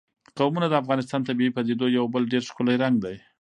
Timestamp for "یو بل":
1.97-2.23